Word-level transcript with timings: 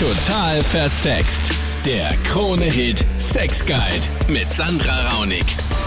Total 0.00 0.64
versext. 0.64 1.50
Der 1.84 2.16
Krone-Hit 2.24 3.04
Sex 3.18 3.66
Guide 3.66 4.06
mit 4.28 4.50
Sandra 4.50 5.10
Raunig. 5.10 5.44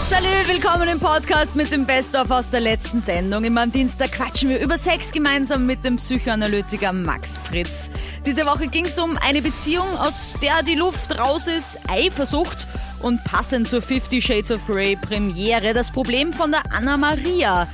Salut, 0.08 0.46
willkommen 0.46 0.88
im 0.88 1.00
Podcast 1.00 1.56
mit 1.56 1.72
dem 1.72 1.84
Best-of 1.84 2.30
aus 2.30 2.48
der 2.48 2.60
letzten 2.60 3.00
Sendung. 3.00 3.42
Immer 3.42 3.62
am 3.62 3.72
Dienstag 3.72 4.12
quatschen 4.12 4.50
wir 4.50 4.60
über 4.60 4.78
Sex 4.78 5.10
gemeinsam 5.10 5.66
mit 5.66 5.84
dem 5.84 5.96
Psychoanalytiker 5.96 6.92
Max 6.92 7.38
Fritz. 7.38 7.90
Diese 8.24 8.46
Woche 8.46 8.68
ging 8.68 8.86
es 8.86 9.00
um 9.00 9.18
eine 9.18 9.42
Beziehung, 9.42 9.96
aus 9.96 10.34
der 10.40 10.62
die 10.62 10.76
Luft 10.76 11.18
raus 11.18 11.48
ist, 11.48 11.80
Eifersucht 11.88 12.68
und 13.02 13.24
passend 13.24 13.66
zur 13.66 13.82
Fifty 13.82 14.22
Shades 14.22 14.52
of 14.52 14.64
Grey 14.68 14.94
Premiere 14.94 15.74
das 15.74 15.90
Problem 15.90 16.32
von 16.32 16.52
der 16.52 16.62
Anna 16.72 16.96
Maria. 16.96 17.66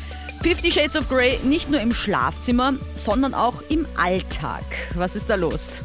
Fifty 0.43 0.73
Shades 0.73 0.97
of 0.97 1.07
Grey 1.11 1.39
nicht 1.45 1.69
nur 1.69 1.83
im 1.83 1.93
Schlafzimmer, 1.93 2.73
sondern 2.95 3.35
auch 3.35 3.61
im 3.69 3.87
Alltag. 3.95 4.65
Was 4.95 5.17
ist 5.17 5.29
da 5.29 5.35
los? 5.35 5.83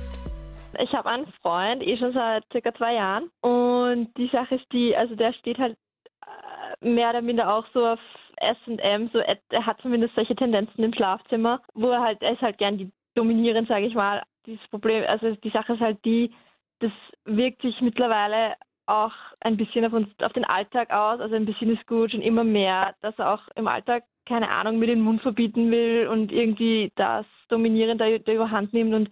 Ich 0.80 0.94
habe 0.94 1.10
einen 1.10 1.28
Freund, 1.42 1.84
eh 1.84 1.98
schon 1.98 2.14
seit 2.14 2.44
circa 2.52 2.74
zwei 2.74 2.94
Jahren. 2.96 3.30
Und 3.42 4.14
die 4.18 4.28
Sache 4.28 4.56
ist 4.56 4.72
die, 4.72 4.96
also 4.96 5.16
der 5.16 5.34
steht 5.34 5.58
halt 5.58 5.78
äh, 6.26 6.88
mehr 6.88 7.10
oder 7.10 7.22
minder 7.22 7.54
auch 7.54 7.66
so 7.74 7.86
auf 7.86 8.00
SM, 8.38 9.08
so 9.14 9.20
er 9.20 9.66
hat 9.66 9.80
zumindest 9.82 10.16
solche 10.16 10.36
Tendenzen 10.36 10.84
im 10.84 10.94
Schlafzimmer, 10.94 11.62
wo 11.74 11.90
er 11.90 12.02
halt, 12.02 12.22
er 12.22 12.34
ist 12.34 12.42
halt 12.42 12.58
gern 12.58 12.78
die 12.78 12.92
dominierend, 13.16 13.68
sage 13.68 13.86
ich 13.86 13.96
mal. 13.96 14.24
Dieses 14.46 14.68
Problem, 14.68 15.04
also 15.08 15.36
die 15.36 15.50
Sache 15.50 15.74
ist 15.74 15.80
halt 15.80 16.04
die, 16.06 16.34
das 16.80 16.92
wirkt 17.24 17.62
sich 17.62 17.80
mittlerweile 17.82 18.56
auch 18.86 19.14
ein 19.40 19.58
bisschen 19.58 19.86
auf 19.86 19.94
uns, 19.94 20.08
auf 20.22 20.34
den 20.34 20.46
Alltag 20.46 20.92
aus. 20.92 21.20
Also 21.20 21.36
ein 21.36 21.46
bisschen 21.46 21.74
ist 21.76 21.88
gut, 21.88 22.12
schon 22.12 22.22
immer 22.22 22.44
mehr, 22.44 22.96
dass 23.02 23.18
er 23.18 23.34
auch 23.34 23.42
im 23.56 23.68
Alltag 23.68 24.04
keine 24.28 24.50
Ahnung 24.50 24.80
mit 24.80 24.90
dem 24.90 25.02
Mund 25.02 25.22
verbieten 25.22 25.72
will 25.72 26.08
und 26.08 26.32
irgendwie 26.32 26.92
das 26.96 27.26
Dominieren 27.50 27.98
der, 27.98 28.20
der 28.20 28.36
überhand 28.36 28.74
nimmt 28.74 28.94
und 28.94 29.10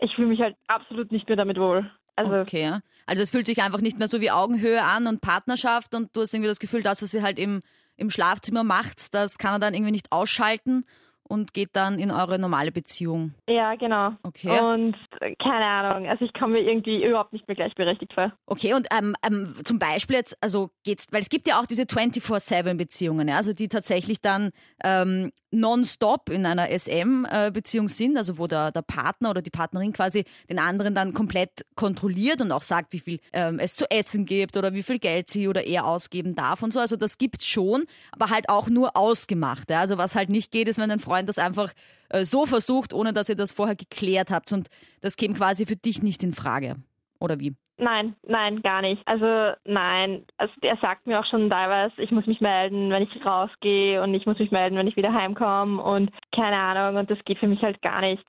ich 0.00 0.14
fühle 0.14 0.28
mich 0.28 0.40
halt 0.40 0.56
absolut 0.66 1.12
nicht 1.12 1.28
mehr 1.28 1.36
damit 1.36 1.58
wohl. 1.58 1.90
Also 2.16 2.38
okay, 2.38 2.78
also 3.06 3.22
es 3.22 3.30
fühlt 3.30 3.46
sich 3.46 3.62
einfach 3.62 3.80
nicht 3.80 3.98
mehr 3.98 4.08
so 4.08 4.20
wie 4.20 4.30
Augenhöhe 4.30 4.82
an 4.82 5.06
und 5.06 5.20
Partnerschaft 5.20 5.94
und 5.94 6.14
du 6.14 6.20
hast 6.20 6.34
irgendwie 6.34 6.48
das 6.48 6.58
Gefühl, 6.58 6.82
das, 6.82 7.02
was 7.02 7.10
sie 7.10 7.22
halt 7.22 7.38
im, 7.38 7.62
im 7.96 8.10
Schlafzimmer 8.10 8.64
macht, 8.64 9.14
das 9.14 9.38
kann 9.38 9.54
er 9.54 9.58
dann 9.58 9.74
irgendwie 9.74 9.92
nicht 9.92 10.12
ausschalten 10.12 10.84
und 11.30 11.54
geht 11.54 11.70
dann 11.74 11.98
in 11.98 12.10
eure 12.10 12.38
normale 12.38 12.72
Beziehung. 12.72 13.34
Ja, 13.48 13.76
genau. 13.76 14.10
Okay. 14.24 14.58
Und 14.60 14.96
äh, 15.20 15.34
keine 15.36 15.64
Ahnung, 15.64 16.08
also 16.08 16.24
ich 16.24 16.32
komme 16.34 16.54
mir 16.54 16.62
irgendwie 16.62 17.04
überhaupt 17.04 17.32
nicht 17.32 17.46
mehr 17.46 17.54
gleichberechtigt 17.54 18.12
vor. 18.12 18.32
Okay, 18.46 18.74
und 18.74 18.88
ähm, 18.90 19.14
ähm, 19.24 19.54
zum 19.64 19.78
Beispiel 19.78 20.16
jetzt, 20.16 20.36
also 20.42 20.70
geht's, 20.82 21.06
weil 21.12 21.20
es 21.20 21.28
gibt 21.28 21.46
ja 21.46 21.60
auch 21.60 21.66
diese 21.66 21.84
24-7-Beziehungen, 21.84 23.28
ja, 23.28 23.36
also 23.36 23.52
die 23.52 23.68
tatsächlich 23.68 24.20
dann 24.20 24.50
ähm, 24.82 25.30
nonstop 25.50 26.30
in 26.30 26.46
einer 26.46 26.68
SM-Beziehung 26.70 27.88
sind, 27.88 28.16
also 28.16 28.38
wo 28.38 28.46
der, 28.46 28.70
der 28.70 28.82
Partner 28.82 29.30
oder 29.30 29.42
die 29.42 29.50
Partnerin 29.50 29.92
quasi 29.92 30.24
den 30.48 30.58
anderen 30.58 30.94
dann 30.94 31.12
komplett 31.12 31.64
kontrolliert 31.74 32.40
und 32.40 32.52
auch 32.52 32.62
sagt, 32.62 32.92
wie 32.92 33.00
viel 33.00 33.20
ähm, 33.32 33.58
es 33.58 33.74
zu 33.74 33.90
essen 33.90 34.26
gibt 34.26 34.56
oder 34.56 34.74
wie 34.74 34.82
viel 34.82 34.98
Geld 34.98 35.28
sie 35.28 35.48
oder 35.48 35.64
er 35.66 35.86
ausgeben 35.86 36.34
darf 36.34 36.62
und 36.62 36.72
so. 36.72 36.80
Also 36.80 36.96
das 36.96 37.18
gibt's 37.18 37.46
schon, 37.46 37.84
aber 38.12 38.30
halt 38.30 38.48
auch 38.48 38.68
nur 38.68 38.96
ausgemacht. 38.96 39.70
Ja? 39.70 39.80
Also 39.80 39.98
was 39.98 40.14
halt 40.14 40.30
nicht 40.30 40.52
geht, 40.52 40.68
ist, 40.68 40.78
wenn 40.78 40.90
ein 40.90 41.00
Freund 41.00 41.28
das 41.28 41.38
einfach 41.38 41.72
äh, 42.10 42.24
so 42.24 42.46
versucht, 42.46 42.92
ohne 42.92 43.12
dass 43.12 43.28
ihr 43.28 43.36
das 43.36 43.52
vorher 43.52 43.76
geklärt 43.76 44.30
habt 44.30 44.52
und 44.52 44.68
das 45.00 45.16
käme 45.16 45.34
quasi 45.34 45.66
für 45.66 45.76
dich 45.76 46.02
nicht 46.02 46.22
in 46.22 46.34
Frage. 46.34 46.74
Oder 47.18 47.38
wie? 47.40 47.54
Nein, 47.80 48.14
nein, 48.28 48.60
gar 48.60 48.82
nicht. 48.82 49.00
Also 49.08 49.56
nein, 49.64 50.26
also 50.36 50.52
er 50.60 50.76
sagt 50.76 51.06
mir 51.06 51.18
auch 51.18 51.24
schon 51.24 51.48
teilweise, 51.48 52.00
ich 52.02 52.10
muss 52.10 52.26
mich 52.26 52.42
melden, 52.42 52.90
wenn 52.90 53.02
ich 53.02 53.24
rausgehe 53.24 54.02
und 54.02 54.12
ich 54.12 54.26
muss 54.26 54.38
mich 54.38 54.50
melden, 54.50 54.76
wenn 54.76 54.86
ich 54.86 54.96
wieder 54.96 55.14
heimkomme 55.14 55.82
und 55.82 56.10
keine 56.34 56.56
Ahnung. 56.58 57.00
Und 57.00 57.10
das 57.10 57.18
geht 57.24 57.38
für 57.38 57.48
mich 57.48 57.62
halt 57.62 57.80
gar 57.80 58.02
nicht 58.02 58.22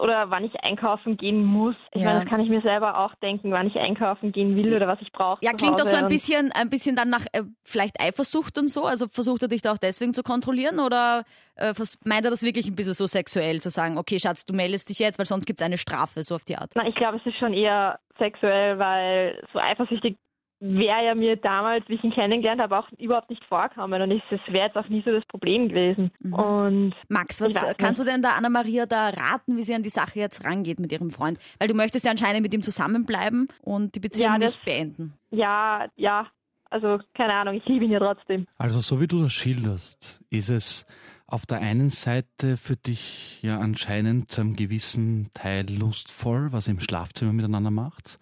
oder 0.00 0.30
wann 0.30 0.44
ich 0.44 0.54
einkaufen 0.60 1.16
gehen 1.16 1.44
muss. 1.44 1.76
Ich 1.92 2.00
ja. 2.00 2.08
meine, 2.08 2.20
das 2.20 2.28
kann 2.28 2.40
ich 2.40 2.48
mir 2.48 2.62
selber 2.62 2.98
auch 2.98 3.14
denken, 3.16 3.52
wann 3.52 3.66
ich 3.66 3.76
einkaufen 3.76 4.32
gehen 4.32 4.56
will 4.56 4.74
oder 4.74 4.88
was 4.88 5.00
ich 5.02 5.12
brauche. 5.12 5.44
Ja, 5.44 5.52
klingt 5.52 5.78
doch 5.78 5.86
so 5.86 5.96
ein 5.96 6.08
bisschen, 6.08 6.52
ein 6.52 6.70
bisschen 6.70 6.96
dann 6.96 7.10
nach 7.10 7.26
äh, 7.32 7.42
vielleicht 7.64 8.00
Eifersucht 8.00 8.58
und 8.58 8.68
so. 8.68 8.84
Also 8.84 9.06
versucht 9.08 9.42
er 9.42 9.48
dich 9.48 9.62
da 9.62 9.72
auch 9.72 9.78
deswegen 9.78 10.14
zu 10.14 10.22
kontrollieren 10.22 10.80
oder 10.80 11.24
äh, 11.56 11.74
meint 12.04 12.24
er 12.24 12.30
das 12.30 12.42
wirklich 12.42 12.66
ein 12.66 12.76
bisschen 12.76 12.94
so 12.94 13.06
sexuell 13.06 13.60
zu 13.60 13.70
sagen, 13.70 13.98
okay, 13.98 14.18
Schatz, 14.18 14.46
du 14.46 14.54
meldest 14.54 14.88
dich 14.88 14.98
jetzt, 14.98 15.18
weil 15.18 15.26
sonst 15.26 15.46
gibt 15.46 15.60
es 15.60 15.66
eine 15.66 15.78
Strafe, 15.78 16.22
so 16.22 16.34
auf 16.34 16.44
die 16.44 16.56
Art? 16.56 16.70
Na, 16.74 16.86
ich 16.86 16.94
glaube, 16.94 17.18
es 17.18 17.26
ist 17.26 17.38
schon 17.38 17.52
eher 17.52 17.98
sexuell, 18.18 18.78
weil 18.78 19.42
so 19.52 19.58
eifersüchtig 19.58 20.16
wäre 20.60 21.06
ja 21.06 21.14
mir 21.14 21.36
damals, 21.36 21.88
wie 21.88 21.94
ich 21.94 22.04
ihn 22.04 22.12
kennengelernt 22.12 22.60
habe, 22.60 22.78
auch 22.78 22.88
überhaupt 22.98 23.30
nicht 23.30 23.44
vorkommen. 23.44 24.02
Und 24.02 24.10
es 24.10 24.40
wäre 24.48 24.66
jetzt 24.66 24.76
auch 24.76 24.88
nie 24.88 25.02
so 25.04 25.12
das 25.12 25.24
Problem 25.26 25.68
gewesen. 25.68 26.10
Mhm. 26.20 26.34
Und 26.34 26.94
Max, 27.08 27.40
was 27.40 27.54
kannst 27.76 28.00
du 28.00 28.04
denn 28.04 28.22
da 28.22 28.30
Anna-Maria 28.30 28.86
da 28.86 29.10
raten, 29.10 29.56
wie 29.56 29.62
sie 29.62 29.74
an 29.74 29.82
die 29.82 29.88
Sache 29.88 30.18
jetzt 30.18 30.44
rangeht 30.44 30.80
mit 30.80 30.90
ihrem 30.92 31.10
Freund? 31.10 31.38
Weil 31.58 31.68
du 31.68 31.74
möchtest 31.74 32.04
ja 32.04 32.10
anscheinend 32.10 32.42
mit 32.42 32.52
ihm 32.52 32.62
zusammenbleiben 32.62 33.48
und 33.62 33.94
die 33.94 34.00
Beziehung 34.00 34.32
ja, 34.32 34.38
das, 34.38 34.52
nicht 34.52 34.64
beenden. 34.64 35.14
Ja, 35.30 35.86
ja. 35.96 36.26
Also 36.70 36.98
keine 37.14 37.32
Ahnung, 37.32 37.54
ich 37.54 37.64
liebe 37.66 37.84
ihn 37.84 37.92
ja 37.92 37.98
trotzdem. 37.98 38.46
Also 38.58 38.80
so 38.80 39.00
wie 39.00 39.06
du 39.06 39.22
das 39.22 39.32
schilderst, 39.32 40.20
ist 40.28 40.50
es 40.50 40.86
auf 41.28 41.44
der 41.44 41.60
einen 41.60 41.90
Seite 41.90 42.56
für 42.56 42.76
dich 42.76 43.38
ja 43.42 43.60
anscheinend 43.60 44.32
zu 44.32 44.40
einem 44.40 44.56
gewissen 44.56 45.28
Teil 45.34 45.70
lustvoll, 45.70 46.52
was 46.52 46.66
ihr 46.66 46.72
im 46.72 46.80
Schlafzimmer 46.80 47.34
miteinander 47.34 47.70
macht. 47.70 48.18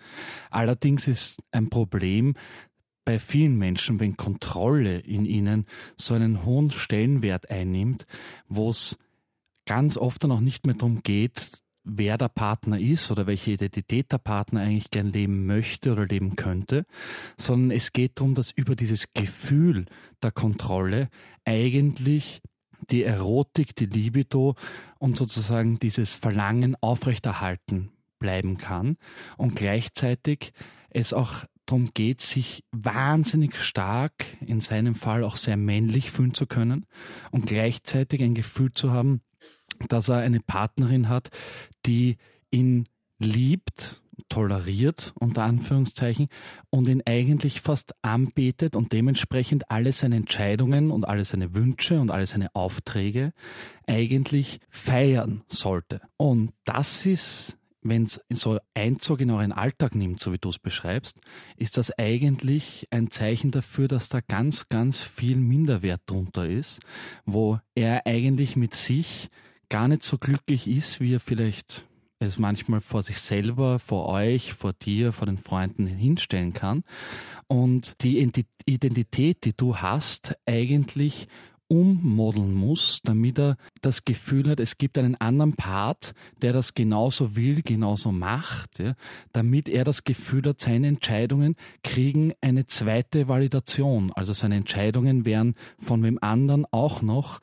Allerdings 0.50 1.06
ist 1.06 1.43
ein 1.53 1.71
Problem 1.71 2.34
bei 3.05 3.21
vielen 3.21 3.56
Menschen, 3.56 4.00
wenn 4.00 4.17
Kontrolle 4.17 4.99
in 4.99 5.25
ihnen 5.25 5.67
so 5.97 6.15
einen 6.15 6.44
hohen 6.44 6.72
Stellenwert 6.72 7.49
einnimmt, 7.49 8.06
wo 8.49 8.71
es 8.71 8.99
ganz 9.67 9.97
oft 9.97 10.25
dann 10.25 10.33
auch 10.33 10.41
nicht 10.41 10.67
mehr 10.67 10.75
darum 10.75 11.05
geht, 11.05 11.62
wer 11.84 12.19
der 12.19 12.28
Partner 12.28 12.81
ist 12.81 13.12
oder 13.12 13.28
welche 13.28 13.53
Identität 13.53 14.11
der 14.11 14.19
Partner 14.19 14.62
eigentlich 14.62 14.91
gern 14.91 15.12
leben 15.12 15.47
möchte 15.47 15.93
oder 15.93 16.06
leben 16.06 16.34
könnte, 16.34 16.84
sondern 17.37 17.71
es 17.71 17.93
geht 17.93 18.19
darum, 18.19 18.34
dass 18.34 18.50
über 18.50 18.75
dieses 18.75 19.12
Gefühl 19.15 19.87
der 20.21 20.33
Kontrolle 20.33 21.09
eigentlich 21.44 22.43
die 22.91 23.05
Erotik, 23.05 23.75
die 23.77 23.87
Libido 23.87 24.55
und 24.99 25.17
sozusagen 25.17 25.79
dieses 25.79 26.15
Verlangen 26.15 26.77
aufrechterhalten 26.81 27.91
bleiben 28.19 28.59
kann. 28.59 28.97
Und 29.37 29.57
gleichzeitig 29.57 30.53
es 30.91 31.13
auch 31.13 31.45
darum 31.67 31.91
geht, 31.93 32.21
sich 32.21 32.65
wahnsinnig 32.73 33.57
stark, 33.57 34.25
in 34.41 34.61
seinem 34.61 34.95
Fall 34.95 35.25
auch 35.25 35.37
sehr 35.37 35.57
männlich 35.57 36.11
fühlen 36.11 36.35
zu 36.35 36.47
können 36.47 36.87
und 37.33 37.47
gleichzeitig 37.47 38.23
ein 38.23 38.35
Gefühl 38.35 38.73
zu 38.73 38.93
haben, 38.93 39.21
dass 39.89 40.09
er 40.09 40.19
eine 40.19 40.41
Partnerin 40.41 41.09
hat, 41.09 41.29
die 41.85 42.17
ihn 42.51 42.89
liebt 43.19 44.03
toleriert, 44.28 45.12
unter 45.19 45.44
Anführungszeichen, 45.44 46.28
und 46.71 46.88
ihn 46.88 47.03
eigentlich 47.06 47.60
fast 47.60 47.94
anbetet 48.03 48.77
und 48.77 48.93
dementsprechend 48.93 49.71
alle 49.71 49.93
seine 49.93 50.16
Entscheidungen 50.16 50.91
und 50.91 51.06
alle 51.06 51.25
seine 51.25 51.54
Wünsche 51.54 52.00
und 52.00 52.10
alle 52.10 52.26
seine 52.26 52.55
Aufträge 52.55 53.32
eigentlich 53.87 54.60
feiern 54.69 55.43
sollte. 55.49 56.00
Und 56.16 56.53
das 56.65 57.06
ist 57.06 57.59
wenn 57.88 58.05
es 58.05 58.21
so 58.31 58.59
Einzug 58.75 59.21
in 59.21 59.31
euren 59.31 59.53
Alltag 59.53 59.94
nimmt, 59.94 60.21
so 60.21 60.32
wie 60.32 60.38
du 60.38 60.49
es 60.49 60.59
beschreibst, 60.59 61.21
ist 61.56 61.76
das 61.76 61.97
eigentlich 61.99 62.87
ein 62.91 63.10
Zeichen 63.10 63.50
dafür, 63.50 63.88
dass 63.88 64.09
da 64.09 64.21
ganz, 64.21 64.69
ganz 64.69 65.03
viel 65.03 65.37
Minderwert 65.37 66.03
drunter 66.06 66.49
ist, 66.49 66.81
wo 67.25 67.60
er 67.75 68.06
eigentlich 68.06 68.56
mit 68.56 68.75
sich 68.75 69.28
gar 69.69 69.88
nicht 69.88 70.03
so 70.03 70.19
glücklich 70.19 70.69
ist, 70.69 71.00
wie 71.00 71.15
er 71.15 71.21
vielleicht 71.21 71.84
es 72.19 72.38
manchmal 72.38 72.81
vor 72.81 73.03
sich 73.03 73.19
selber, 73.19 73.78
vor 73.78 74.09
euch, 74.09 74.54
vor 74.54 74.72
dir, 74.72 75.12
vor 75.12 75.27
den 75.27 75.38
Freunden 75.38 75.87
hinstellen 75.87 76.53
kann. 76.53 76.84
Und 77.47 78.03
die 78.03 78.19
Identität, 78.66 79.44
die 79.44 79.56
du 79.56 79.77
hast, 79.77 80.37
eigentlich 80.47 81.28
ummodeln 81.69 82.55
muss, 82.55 83.00
damit 83.03 83.38
er 83.38 83.56
das 83.82 84.05
Gefühl 84.05 84.49
hat, 84.50 84.60
es 84.60 84.78
gibt 84.78 84.99
einen 84.99 85.16
anderen 85.16 85.55
Part, 85.55 86.15
der 86.43 86.53
das 86.53 86.75
genauso 86.75 87.34
will, 87.34 87.62
genauso 87.62 88.12
macht, 88.12 88.78
ja, 88.78 88.94
damit 89.32 89.69
er 89.69 89.85
das 89.85 90.05
Gefühl 90.05 90.44
hat, 90.46 90.61
seine 90.61 90.87
Entscheidungen 90.87 91.56
kriegen 91.82 92.35
eine 92.41 92.67
zweite 92.67 93.29
Validation. 93.29 94.12
Also 94.12 94.32
seine 94.32 94.56
Entscheidungen 94.56 95.26
werden 95.26 95.55
von 95.79 96.02
wem 96.02 96.19
anderen 96.20 96.67
auch 96.70 97.02
noch 97.02 97.41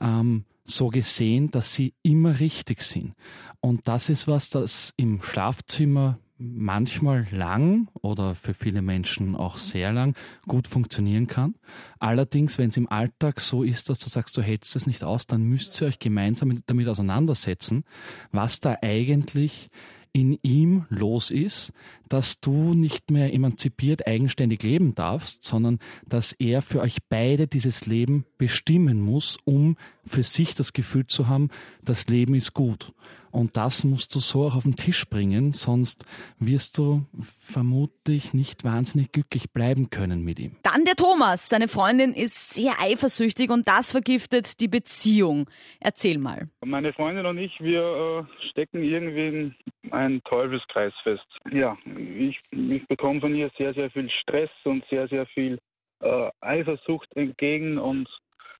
ähm, 0.00 0.44
so 0.68 0.88
gesehen, 0.88 1.50
dass 1.50 1.74
sie 1.74 1.94
immer 2.02 2.40
richtig 2.40 2.82
sind. 2.82 3.14
Und 3.60 3.88
das 3.88 4.08
ist 4.08 4.28
was, 4.28 4.50
das 4.50 4.92
im 4.96 5.22
Schlafzimmer 5.22 6.18
manchmal 6.38 7.26
lang 7.30 7.88
oder 8.02 8.34
für 8.34 8.52
viele 8.52 8.82
Menschen 8.82 9.34
auch 9.34 9.56
sehr 9.56 9.92
lang 9.92 10.14
gut 10.46 10.66
funktionieren 10.66 11.26
kann. 11.26 11.54
Allerdings, 11.98 12.58
wenn 12.58 12.68
es 12.68 12.76
im 12.76 12.90
Alltag 12.90 13.40
so 13.40 13.62
ist, 13.62 13.88
dass 13.88 13.98
du 14.00 14.08
sagst, 14.08 14.36
du 14.36 14.42
hältst 14.42 14.76
es 14.76 14.86
nicht 14.86 15.02
aus, 15.02 15.26
dann 15.26 15.42
müsst 15.44 15.80
ihr 15.80 15.88
euch 15.88 15.98
gemeinsam 15.98 16.62
damit 16.66 16.88
auseinandersetzen, 16.88 17.84
was 18.32 18.60
da 18.60 18.76
eigentlich 18.82 19.70
in 20.12 20.38
ihm 20.42 20.86
los 20.88 21.30
ist, 21.30 21.72
dass 22.08 22.40
du 22.40 22.72
nicht 22.72 23.10
mehr 23.10 23.34
emanzipiert 23.34 24.06
eigenständig 24.06 24.62
leben 24.62 24.94
darfst, 24.94 25.44
sondern 25.44 25.78
dass 26.08 26.32
er 26.32 26.62
für 26.62 26.80
euch 26.80 26.98
beide 27.10 27.46
dieses 27.46 27.84
Leben 27.84 28.24
bestimmen 28.38 28.98
muss, 29.00 29.36
um 29.44 29.76
für 30.06 30.22
sich 30.22 30.54
das 30.54 30.72
Gefühl 30.72 31.06
zu 31.06 31.28
haben, 31.28 31.50
das 31.82 32.06
Leben 32.08 32.34
ist 32.34 32.54
gut. 32.54 32.92
Und 33.36 33.54
das 33.58 33.84
musst 33.84 34.14
du 34.14 34.20
so 34.20 34.46
auch 34.46 34.56
auf 34.56 34.62
den 34.62 34.76
Tisch 34.76 35.04
bringen, 35.10 35.52
sonst 35.52 36.06
wirst 36.38 36.78
du 36.78 37.04
vermutlich 37.38 38.32
nicht 38.32 38.64
wahnsinnig 38.64 39.12
glücklich 39.12 39.52
bleiben 39.52 39.90
können 39.90 40.24
mit 40.24 40.38
ihm. 40.38 40.52
Dann 40.62 40.86
der 40.86 40.94
Thomas. 40.94 41.50
Seine 41.50 41.68
Freundin 41.68 42.14
ist 42.14 42.54
sehr 42.54 42.80
eifersüchtig 42.80 43.50
und 43.50 43.68
das 43.68 43.92
vergiftet 43.92 44.58
die 44.62 44.68
Beziehung. 44.68 45.50
Erzähl 45.80 46.16
mal. 46.16 46.48
Meine 46.64 46.94
Freundin 46.94 47.26
und 47.26 47.36
ich, 47.36 47.52
wir 47.60 48.26
äh, 48.26 48.48
stecken 48.48 48.82
irgendwie 48.82 49.28
in 49.28 49.54
einen 49.92 50.22
Teufelskreis 50.24 50.94
fest. 51.02 51.26
Ja, 51.52 51.76
ich, 52.18 52.40
ich 52.50 52.88
bekomme 52.88 53.20
von 53.20 53.34
ihr 53.34 53.50
sehr, 53.58 53.74
sehr 53.74 53.90
viel 53.90 54.08
Stress 54.22 54.50
und 54.64 54.82
sehr, 54.88 55.08
sehr 55.08 55.26
viel 55.26 55.58
äh, 56.00 56.30
Eifersucht 56.40 57.14
entgegen 57.16 57.76
und 57.76 58.08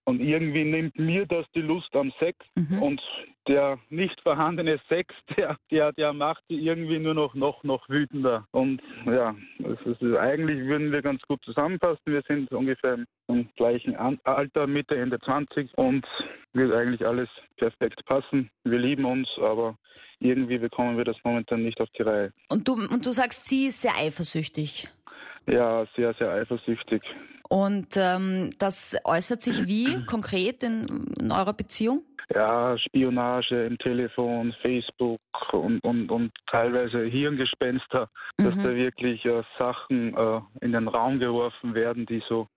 und 0.07 0.21
irgendwie 0.21 0.65
nimmt 0.65 0.97
mir 0.99 1.27
das 1.27 1.45
die 1.55 1.61
Lust 1.61 1.95
am 1.95 2.13
Sex 2.21 2.39
mhm. 2.55 2.83
und 2.83 3.03
der 3.49 3.79
nicht 3.91 4.21
vorhandene 4.23 4.81
Sex, 4.89 5.13
der, 5.37 5.57
der, 5.71 5.93
der 5.93 6.13
macht 6.13 6.43
sie 6.49 6.55
irgendwie 6.55 6.99
nur 6.99 7.15
noch, 7.15 7.35
noch, 7.35 7.63
noch 7.65 7.89
wütender. 7.89 8.47
Und 8.53 8.81
ja, 9.05 9.35
ist, 9.59 10.03
eigentlich 10.17 10.65
würden 10.67 10.93
wir 10.93 11.03
ganz 11.03 11.23
gut 11.23 11.45
zusammenpassen. 11.45 12.01
Wir 12.07 12.23
sind 12.23 12.51
ungefähr 12.53 12.99
im 13.27 13.49
gleichen 13.57 13.97
Alter, 13.97 14.67
Mitte, 14.67 14.97
Ende 14.97 15.19
20 15.21 15.77
und 15.77 16.07
wird 16.53 16.73
eigentlich 16.73 17.05
alles 17.05 17.29
perfekt 17.57 18.05
passen. 18.07 18.49
Wir 18.65 18.79
lieben 18.79 19.05
uns, 19.05 19.29
aber 19.39 19.77
irgendwie 20.21 20.59
bekommen 20.59 20.97
wir 20.97 21.05
das 21.05 21.17
momentan 21.25 21.63
nicht 21.63 21.81
auf 21.81 21.89
die 21.99 22.03
Reihe. 22.03 22.33
Und 22.49 22.69
du, 22.69 22.75
und 22.75 23.05
du 23.05 23.11
sagst, 23.11 23.49
sie 23.49 23.67
ist 23.67 23.83
sehr 23.83 23.97
eifersüchtig. 23.97 24.89
Ja, 25.49 25.87
sehr, 25.97 26.15
sehr 26.15 26.31
eifersüchtig. 26.31 27.03
Und 27.49 27.97
ähm, 27.97 28.51
das 28.59 28.97
äußert 29.05 29.43
sich 29.43 29.67
wie 29.67 30.05
konkret 30.07 30.63
in, 30.63 31.07
in, 31.21 31.33
eurer 31.33 31.53
Beziehung? 31.53 32.03
Ja, 32.35 32.77
Spionage 32.79 33.67
im 33.67 33.79
Telefon, 33.79 34.53
Facebook 34.61 35.21
und, 35.53 35.79
und, 35.85 36.11
und 36.11 36.33
teilweise 36.51 37.05
Hirngespenster, 37.05 38.09
mhm. 38.39 38.45
dass 38.45 38.55
da 38.65 38.75
wirklich 38.75 39.25
äh, 39.25 39.43
Sachen 39.59 40.17
äh, 40.17 40.41
in 40.61 40.73
den 40.73 40.89
Raum 40.89 41.21
geworfen 41.21 41.75
werden, 41.75 42.05
die 42.07 42.23
so 42.29 42.49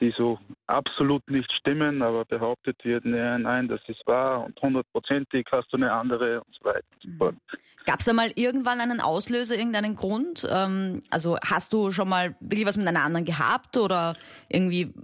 die 0.00 0.12
so 0.16 0.38
absolut 0.66 1.28
nicht 1.30 1.50
stimmen, 1.52 2.02
aber 2.02 2.24
behauptet 2.24 2.76
wird, 2.84 3.04
nein, 3.04 3.42
nein, 3.42 3.68
das 3.68 3.80
ist 3.86 4.06
wahr 4.06 4.44
und 4.44 4.60
hundertprozentig 4.60 5.46
hast 5.52 5.72
du 5.72 5.76
eine 5.76 5.92
andere 5.92 6.40
und 6.40 6.54
so 6.54 6.64
weiter 6.64 6.84
und 6.94 7.02
so 7.02 7.18
fort. 7.18 7.34
Gab 7.86 8.00
es 8.00 8.06
da 8.06 8.12
mal 8.14 8.32
irgendwann 8.34 8.80
einen 8.80 9.00
Auslöser, 9.00 9.56
irgendeinen 9.56 9.94
Grund? 9.94 10.46
Ähm, 10.50 11.02
also 11.10 11.36
hast 11.44 11.72
du 11.72 11.92
schon 11.92 12.08
mal 12.08 12.34
wirklich 12.40 12.66
was 12.66 12.78
mit 12.78 12.88
einer 12.88 13.02
anderen 13.02 13.26
gehabt 13.26 13.76
oder 13.76 14.16
irgendwie 14.48 14.94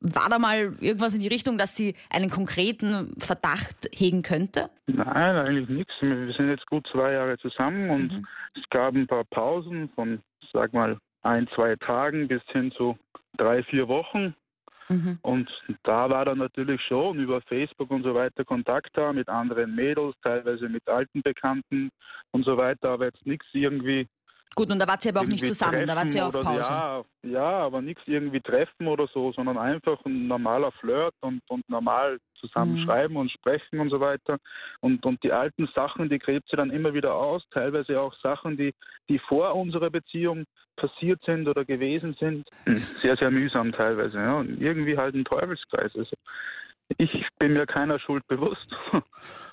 war 0.00 0.28
da 0.28 0.38
mal 0.38 0.74
irgendwas 0.80 1.14
in 1.14 1.20
die 1.20 1.28
Richtung, 1.28 1.58
dass 1.58 1.74
sie 1.74 1.94
einen 2.10 2.30
konkreten 2.30 3.14
Verdacht 3.18 3.88
hegen 3.92 4.22
könnte? 4.22 4.70
Nein, 4.86 5.36
eigentlich 5.36 5.68
nichts. 5.68 5.92
Wir 6.00 6.32
sind 6.34 6.50
jetzt 6.50 6.66
gut 6.66 6.86
zwei 6.92 7.12
Jahre 7.12 7.38
zusammen 7.38 7.90
und 7.90 8.12
mhm. 8.12 8.26
es 8.54 8.62
gab 8.70 8.94
ein 8.94 9.06
paar 9.06 9.24
Pausen 9.24 9.88
von, 9.94 10.20
sag 10.52 10.72
mal, 10.72 10.98
ein, 11.22 11.48
zwei 11.54 11.74
Tagen 11.76 12.28
bis 12.28 12.42
hin 12.52 12.70
zu 12.76 12.96
drei, 13.36 13.62
vier 13.64 13.88
Wochen. 13.88 14.34
Mhm. 14.88 15.18
Und 15.22 15.50
da 15.82 16.08
war 16.10 16.24
dann 16.24 16.38
natürlich 16.38 16.80
schon 16.82 17.18
über 17.18 17.40
Facebook 17.42 17.90
und 17.90 18.04
so 18.04 18.14
weiter 18.14 18.44
Kontakt 18.44 18.90
da 18.96 19.12
mit 19.12 19.28
anderen 19.28 19.74
Mädels, 19.74 20.14
teilweise 20.22 20.68
mit 20.68 20.86
alten 20.88 21.22
Bekannten 21.22 21.90
und 22.30 22.44
so 22.44 22.56
weiter, 22.56 22.90
aber 22.90 23.06
jetzt 23.06 23.26
nichts 23.26 23.46
irgendwie. 23.52 24.06
Gut, 24.54 24.70
und 24.70 24.78
da 24.78 24.86
war 24.86 24.96
sie 24.98 25.10
aber 25.10 25.20
auch 25.20 25.26
nicht 25.26 25.46
zusammen, 25.46 25.86
da 25.86 25.94
war 25.94 26.10
sie 26.10 26.20
auf 26.20 26.32
Pause. 26.32 26.60
Ja, 26.60 27.04
ja 27.22 27.58
aber 27.66 27.82
nichts 27.82 28.02
irgendwie 28.06 28.40
treffen 28.40 28.86
oder 28.86 29.06
so, 29.12 29.32
sondern 29.32 29.58
einfach 29.58 30.02
ein 30.06 30.28
normaler 30.28 30.72
Flirt 30.72 31.14
und, 31.20 31.42
und 31.48 31.68
normal 31.68 32.18
zusammen 32.40 32.80
mhm. 32.80 32.84
schreiben 32.84 33.16
und 33.16 33.30
sprechen 33.30 33.80
und 33.80 33.90
so 33.90 34.00
weiter. 34.00 34.38
Und, 34.80 35.04
und 35.04 35.22
die 35.22 35.32
alten 35.32 35.68
Sachen, 35.74 36.08
die 36.08 36.18
gräbt 36.18 36.48
sie 36.50 36.56
dann 36.56 36.70
immer 36.70 36.94
wieder 36.94 37.14
aus, 37.14 37.42
teilweise 37.50 38.00
auch 38.00 38.14
Sachen, 38.22 38.56
die, 38.56 38.72
die 39.08 39.18
vor 39.18 39.54
unserer 39.54 39.90
Beziehung 39.90 40.44
passiert 40.76 41.20
sind 41.24 41.48
oder 41.48 41.64
gewesen 41.64 42.16
sind. 42.18 42.48
Ist 42.64 43.00
sehr, 43.00 43.16
sehr 43.16 43.30
mühsam 43.30 43.72
teilweise. 43.72 44.18
Ja. 44.18 44.38
Und 44.38 44.60
irgendwie 44.60 44.96
halt 44.96 45.14
ein 45.14 45.24
Teufelskreis. 45.24 45.92
Also 45.94 46.16
ich 46.98 47.10
bin 47.38 47.54
mir 47.54 47.66
keiner 47.66 47.98
Schuld 47.98 48.26
bewusst. 48.26 48.66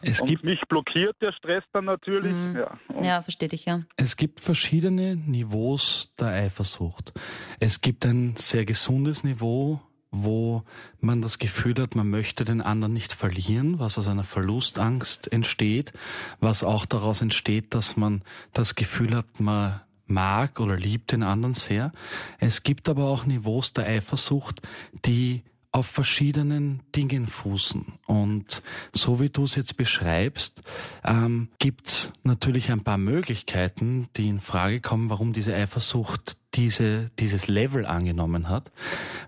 Es 0.05 0.19
und 0.19 0.27
gibt 0.27 0.43
mich 0.43 0.59
blockiert 0.67 1.15
der 1.21 1.31
Stress 1.31 1.63
dann 1.71 1.85
natürlich. 1.85 2.33
Mhm. 2.33 2.57
Ja, 2.57 3.01
ja 3.01 3.21
verstehe 3.21 3.47
ich, 3.53 3.63
ja. 3.63 3.83
Es 3.95 4.17
gibt 4.17 4.41
verschiedene 4.41 5.15
Niveaus 5.15 6.13
der 6.19 6.27
Eifersucht. 6.27 7.13
Es 7.61 7.79
gibt 7.79 8.05
ein 8.05 8.35
sehr 8.35 8.65
gesundes 8.65 9.23
Niveau, 9.23 9.79
wo 10.11 10.63
man 10.99 11.21
das 11.21 11.39
Gefühl 11.39 11.75
hat, 11.81 11.95
man 11.95 12.09
möchte 12.09 12.43
den 12.43 12.61
anderen 12.61 12.91
nicht 12.91 13.13
verlieren, 13.13 13.79
was 13.79 13.97
aus 13.97 14.09
einer 14.09 14.25
Verlustangst 14.25 15.31
entsteht, 15.31 15.93
was 16.41 16.65
auch 16.65 16.85
daraus 16.85 17.21
entsteht, 17.21 17.73
dass 17.73 17.95
man 17.95 18.23
das 18.51 18.75
Gefühl 18.75 19.15
hat, 19.15 19.39
man 19.39 19.79
mag 20.05 20.59
oder 20.59 20.75
liebt 20.75 21.13
den 21.13 21.23
anderen 21.23 21.53
sehr. 21.53 21.93
Es 22.39 22.63
gibt 22.63 22.89
aber 22.89 23.05
auch 23.05 23.25
Niveaus 23.25 23.71
der 23.71 23.85
Eifersucht, 23.85 24.61
die 25.05 25.43
auf 25.73 25.87
verschiedenen 25.87 26.81
Dingen 26.95 27.27
fußen. 27.27 27.93
Und 28.05 28.61
so 28.93 29.19
wie 29.19 29.29
du 29.29 29.43
es 29.43 29.55
jetzt 29.55 29.75
beschreibst, 29.75 30.61
ähm, 31.03 31.49
gibt 31.57 32.13
natürlich 32.23 32.71
ein 32.71 32.83
paar 32.83 32.99
Möglichkeiten, 32.99 34.07
die 34.15 34.29
in 34.29 34.39
Frage 34.39 34.81
kommen, 34.81 35.09
warum 35.09 35.33
diese 35.33 35.53
Eifersucht 35.55 36.37
diese, 36.53 37.09
dieses 37.17 37.47
Level 37.47 37.87
angenommen 37.87 38.49
hat. 38.49 38.71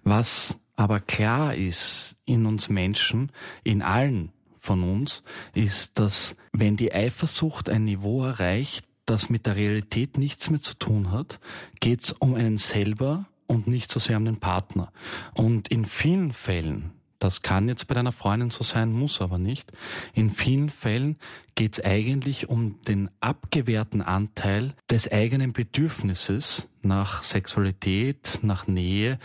Was 0.04 0.56
aber 0.76 1.00
klar 1.00 1.56
ist 1.56 2.16
in 2.26 2.46
uns 2.46 2.70
Menschen, 2.70 3.32
in 3.64 3.82
allen 3.82 4.32
von 4.60 4.84
uns, 4.84 5.24
ist, 5.54 5.98
dass 5.98 6.36
wenn 6.52 6.78
die 6.78 6.94
Eifersucht 6.94 7.70
ein 7.70 7.86
Niveau 7.86 8.24
erreicht, 8.24 8.86
das 9.08 9.30
mit 9.30 9.48
der 9.48 9.56
Realität 9.56 10.20
nichts 10.20 10.50
mehr 10.52 10.62
zu 10.62 10.76
tun 10.76 11.12
hat, 11.12 11.40
geht 11.80 12.04
es 12.04 12.12
um 12.12 12.36
einen 12.36 12.58
selber 12.60 13.26
und 13.48 13.68
nicht 13.68 13.92
so 13.92 14.00
sehr 14.00 14.18
um 14.18 14.26
den 14.26 14.40
Partner. 14.40 14.92
Und 15.34 15.68
in 15.70 15.86
vielen 15.86 16.32
Fällen, 16.32 16.92
das 17.20 17.42
kann 17.42 17.68
jetzt 17.68 17.88
bei 17.88 17.96
deiner 17.96 18.12
Freundin 18.12 18.50
so 18.50 18.64
sein, 18.64 18.92
muss 18.92 19.22
aber 19.22 19.38
nicht, 19.38 19.72
in 20.14 20.30
vielen 20.30 20.70
Fällen 20.70 21.18
geht 21.56 21.74
es 21.74 21.86
eigentlich 21.86 22.50
um 22.50 22.82
den 22.84 23.10
abgewehrten 23.20 24.02
Anteil 24.02 24.74
des 24.90 25.12
eigenen 25.12 25.54
Bedürfnisses 25.54 26.68
nach 26.82 27.24
Sexualität, 27.24 28.40
nach 28.42 28.68
Nähe, 28.68 29.20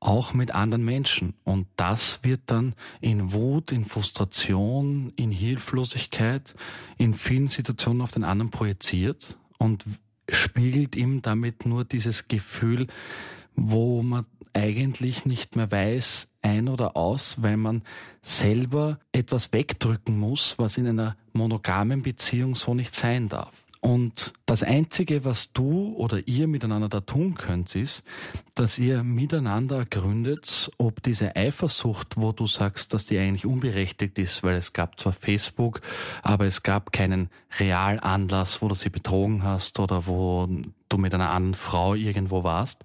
auch 0.00 0.32
mit 0.32 0.52
anderen 0.52 0.84
Menschen. 0.84 1.34
Und 1.44 1.66
das 1.76 2.20
wird 2.22 2.42
dann 2.46 2.74
in 3.00 3.32
Wut, 3.32 3.72
in 3.72 3.84
Frustration, 3.84 5.12
in 5.16 5.30
Hilflosigkeit, 5.30 6.54
in 6.96 7.14
vielen 7.14 7.48
Situationen 7.48 8.02
auf 8.02 8.12
den 8.12 8.24
anderen 8.24 8.50
projiziert 8.50 9.36
und 9.58 9.84
spiegelt 10.30 10.94
ihm 10.94 11.22
damit 11.22 11.66
nur 11.66 11.84
dieses 11.84 12.28
Gefühl, 12.28 12.86
wo 13.60 14.02
man 14.02 14.24
eigentlich 14.52 15.26
nicht 15.26 15.56
mehr 15.56 15.70
weiß, 15.70 16.28
ein 16.42 16.68
oder 16.68 16.96
aus, 16.96 17.42
weil 17.42 17.56
man 17.56 17.82
selber 18.22 18.98
etwas 19.12 19.52
wegdrücken 19.52 20.18
muss, 20.18 20.58
was 20.58 20.78
in 20.78 20.86
einer 20.86 21.16
monogamen 21.32 22.02
Beziehung 22.02 22.54
so 22.54 22.74
nicht 22.74 22.94
sein 22.94 23.28
darf. 23.28 23.67
Und 23.80 24.32
das 24.44 24.64
Einzige, 24.64 25.24
was 25.24 25.52
du 25.52 25.94
oder 25.94 26.26
ihr 26.26 26.48
miteinander 26.48 26.88
da 26.88 27.00
tun 27.00 27.34
könnt, 27.34 27.76
ist, 27.76 28.02
dass 28.54 28.78
ihr 28.78 29.04
miteinander 29.04 29.78
ergründet, 29.78 30.70
ob 30.78 31.00
diese 31.02 31.36
Eifersucht, 31.36 32.16
wo 32.16 32.32
du 32.32 32.48
sagst, 32.48 32.92
dass 32.92 33.06
die 33.06 33.18
eigentlich 33.18 33.46
unberechtigt 33.46 34.18
ist, 34.18 34.42
weil 34.42 34.56
es 34.56 34.72
gab 34.72 34.98
zwar 34.98 35.12
Facebook, 35.12 35.80
aber 36.22 36.46
es 36.46 36.64
gab 36.64 36.92
keinen 36.92 37.30
Realanlass, 37.60 38.62
wo 38.62 38.68
du 38.68 38.74
sie 38.74 38.90
betrogen 38.90 39.44
hast 39.44 39.78
oder 39.78 40.06
wo 40.06 40.48
du 40.88 40.98
mit 40.98 41.14
einer 41.14 41.30
anderen 41.30 41.54
Frau 41.54 41.94
irgendwo 41.94 42.42
warst. 42.42 42.82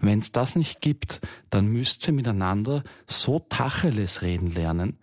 Wenn 0.00 0.18
es 0.18 0.32
das 0.32 0.56
nicht 0.56 0.80
gibt, 0.80 1.20
dann 1.50 1.66
müsst 1.66 2.06
ihr 2.08 2.12
miteinander 2.12 2.82
so 3.06 3.38
Tacheles 3.38 4.22
reden 4.22 4.52
lernen, 4.52 4.98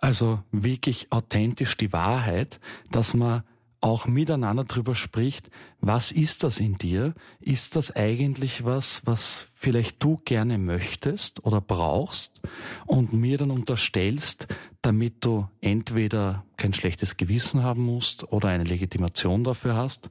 also 0.00 0.42
wirklich 0.50 1.08
authentisch 1.10 1.76
die 1.76 1.92
Wahrheit, 1.92 2.58
dass 2.90 3.14
man 3.14 3.42
auch 3.80 4.06
miteinander 4.06 4.64
drüber 4.64 4.94
spricht, 4.94 5.50
was 5.80 6.12
ist 6.12 6.44
das 6.44 6.58
in 6.58 6.76
dir? 6.76 7.14
Ist 7.40 7.76
das 7.76 7.94
eigentlich 7.94 8.64
was, 8.64 9.02
was 9.06 9.46
vielleicht 9.54 10.02
du 10.02 10.20
gerne 10.24 10.58
möchtest 10.58 11.44
oder 11.44 11.60
brauchst 11.60 12.42
und 12.86 13.12
mir 13.12 13.38
dann 13.38 13.50
unterstellst, 13.50 14.48
damit 14.82 15.24
du 15.24 15.48
entweder 15.60 16.44
kein 16.56 16.74
schlechtes 16.74 17.16
Gewissen 17.16 17.62
haben 17.62 17.84
musst 17.84 18.30
oder 18.32 18.48
eine 18.48 18.64
Legitimation 18.64 19.44
dafür 19.44 19.76
hast, 19.76 20.10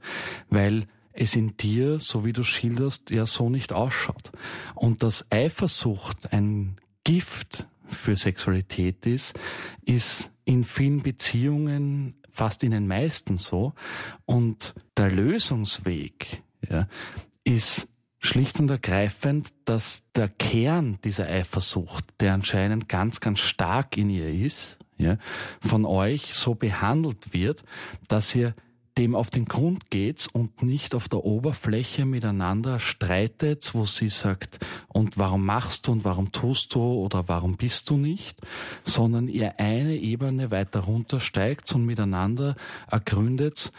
weil 0.49 0.87
es 1.13 1.35
in 1.35 1.57
dir, 1.57 1.99
so 1.99 2.25
wie 2.25 2.33
du 2.33 2.43
schilderst, 2.43 3.11
ja 3.11 3.25
so 3.25 3.49
nicht 3.49 3.73
ausschaut. 3.73 4.31
Und 4.73 5.03
dass 5.03 5.31
Eifersucht 5.31 6.33
ein 6.33 6.77
Gift 7.03 7.67
für 7.85 8.15
Sexualität 8.15 9.05
ist, 9.05 9.37
ist 9.83 10.31
in 10.45 10.63
vielen 10.63 11.01
Beziehungen 11.01 12.18
fast 12.31 12.63
in 12.63 12.71
den 12.71 12.87
meisten 12.87 13.37
so. 13.37 13.73
Und 14.25 14.75
der 14.97 15.11
Lösungsweg 15.11 16.43
ja, 16.69 16.87
ist 17.43 17.87
schlicht 18.19 18.59
und 18.59 18.69
ergreifend, 18.69 19.53
dass 19.65 20.03
der 20.15 20.27
Kern 20.27 20.99
dieser 21.03 21.27
Eifersucht, 21.27 22.05
der 22.19 22.33
anscheinend 22.33 22.89
ganz, 22.89 23.19
ganz 23.19 23.39
stark 23.39 23.97
in 23.97 24.09
ihr 24.09 24.29
ist, 24.33 24.77
ja, 24.97 25.17
von 25.61 25.85
euch 25.85 26.33
so 26.33 26.55
behandelt 26.55 27.33
wird, 27.33 27.63
dass 28.09 28.35
ihr 28.35 28.53
dem 28.99 29.15
auf 29.15 29.29
den 29.29 29.45
Grund 29.45 29.89
geht 29.89 30.27
und 30.33 30.61
nicht 30.61 30.93
auf 30.93 31.07
der 31.07 31.23
Oberfläche 31.23 32.05
miteinander 32.05 32.79
streitet, 32.79 33.73
wo 33.73 33.85
sie 33.85 34.09
sagt, 34.09 34.59
und 34.89 35.17
warum 35.17 35.45
machst 35.45 35.87
du 35.87 35.93
und 35.93 36.03
warum 36.03 36.33
tust 36.33 36.75
du 36.75 36.81
oder 36.81 37.29
warum 37.29 37.55
bist 37.55 37.89
du 37.89 37.95
nicht, 37.95 38.37
sondern 38.83 39.29
ihr 39.29 39.57
eine 39.57 39.95
Ebene 39.95 40.51
weiter 40.51 40.81
runtersteigt 40.81 41.73
und 41.73 41.85
miteinander 41.85 42.57
ergründet, 42.91 43.71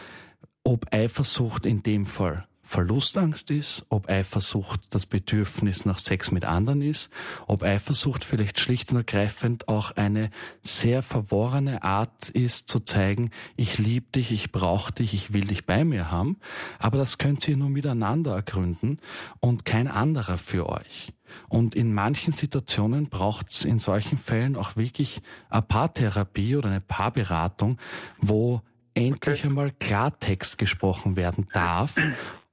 ob 0.63 0.91
Eifersucht 0.91 1.67
in 1.67 1.83
dem 1.83 2.07
Fall 2.07 2.47
Verlustangst 2.71 3.51
ist, 3.51 3.85
ob 3.89 4.07
Eifersucht 4.09 4.79
das 4.91 5.05
Bedürfnis 5.05 5.83
nach 5.83 5.99
Sex 5.99 6.31
mit 6.31 6.45
anderen 6.45 6.81
ist, 6.81 7.09
ob 7.45 7.63
Eifersucht 7.63 8.23
vielleicht 8.23 8.61
schlicht 8.61 8.91
und 8.91 8.97
ergreifend 8.97 9.67
auch 9.67 9.91
eine 9.97 10.29
sehr 10.63 11.03
verworrene 11.03 11.83
Art 11.83 12.29
ist 12.29 12.69
zu 12.69 12.79
zeigen, 12.79 13.31
ich 13.57 13.77
liebe 13.77 14.07
dich, 14.15 14.31
ich 14.31 14.53
brauche 14.53 14.93
dich, 14.93 15.13
ich 15.13 15.33
will 15.33 15.43
dich 15.43 15.65
bei 15.65 15.83
mir 15.83 16.11
haben, 16.11 16.37
aber 16.79 16.97
das 16.97 17.17
könnt 17.17 17.45
ihr 17.45 17.57
nur 17.57 17.69
miteinander 17.69 18.35
ergründen 18.35 18.99
und 19.41 19.65
kein 19.65 19.89
anderer 19.89 20.37
für 20.37 20.69
euch. 20.69 21.11
Und 21.49 21.75
in 21.75 21.93
manchen 21.93 22.31
Situationen 22.31 23.09
braucht 23.09 23.49
es 23.49 23.65
in 23.65 23.79
solchen 23.79 24.17
Fällen 24.17 24.55
auch 24.55 24.77
wirklich 24.77 25.21
eine 25.49 25.61
Paartherapie 25.61 26.55
oder 26.55 26.69
eine 26.69 26.79
Paarberatung, 26.79 27.77
wo 28.19 28.61
endlich 28.93 29.43
einmal 29.43 29.71
Klartext 29.71 30.57
gesprochen 30.57 31.17
werden 31.17 31.47
darf 31.53 31.95